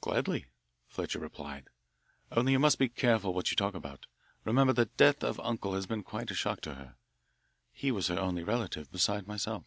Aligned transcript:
"Gladly," 0.00 0.46
Fletcher 0.86 1.18
replied, 1.18 1.68
"only 2.32 2.52
you 2.52 2.58
must 2.58 2.78
be 2.78 2.88
careful 2.88 3.34
what 3.34 3.50
you 3.50 3.54
talk 3.54 3.74
about. 3.74 4.06
Remember, 4.46 4.72
the 4.72 4.86
death 4.86 5.22
of 5.22 5.38
uncle 5.40 5.74
has 5.74 5.84
been 5.86 6.02
quite 6.02 6.30
a 6.30 6.34
shock 6.34 6.62
to 6.62 6.76
her 6.76 6.96
he 7.70 7.90
was 7.92 8.06
her 8.06 8.18
only 8.18 8.42
relative 8.42 8.90
besides 8.90 9.26
myself." 9.26 9.66